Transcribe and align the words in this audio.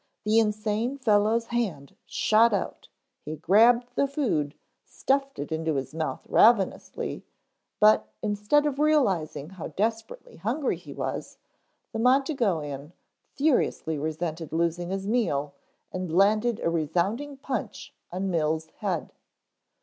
The 0.25 0.39
insane 0.39 0.97
fellow's 0.97 1.45
hand 1.45 1.95
shot 2.07 2.53
out, 2.55 2.87
he 3.23 3.35
grabbed 3.35 3.89
the 3.93 4.07
food, 4.07 4.55
stuffed 4.83 5.37
it 5.37 5.51
into 5.51 5.75
his 5.75 5.93
mouth 5.93 6.25
ravenously, 6.27 7.23
but 7.79 8.09
instead 8.23 8.65
of 8.65 8.79
realizing 8.79 9.51
how 9.51 9.67
desperately 9.67 10.37
hungry 10.37 10.77
he 10.77 10.91
was, 10.91 11.37
the 11.93 11.99
Montegoean 11.99 12.93
furiously 13.35 13.99
resented 13.99 14.51
losing 14.51 14.89
his 14.89 15.05
meal 15.05 15.53
and 15.91 16.11
landed 16.11 16.59
a 16.61 16.69
resounding 16.71 17.37
punch 17.37 17.93
on 18.11 18.31
Mills' 18.31 18.69
head. 18.79 19.13